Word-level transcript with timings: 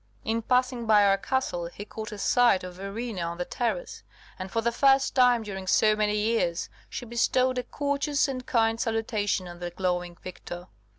In 0.25 0.41
passing 0.41 0.87
by 0.87 1.05
our 1.05 1.19
castle 1.19 1.67
he 1.67 1.85
caught 1.85 2.11
a 2.11 2.17
sight 2.17 2.63
of 2.63 2.73
Verena 2.73 3.21
on 3.21 3.37
the 3.37 3.45
terrace, 3.45 4.01
and, 4.39 4.49
for 4.49 4.61
the 4.61 4.71
first 4.71 5.13
time 5.13 5.43
during 5.43 5.67
so 5.67 5.95
many 5.95 6.15
years, 6.17 6.69
she 6.89 7.05
bestowed 7.05 7.59
a 7.59 7.63
courteous 7.63 8.27
and 8.27 8.43
kind 8.47 8.81
salutation 8.81 9.47
on 9.47 9.59
the 9.59 9.69
glowing 9.69 10.15
victor. 10.23 10.69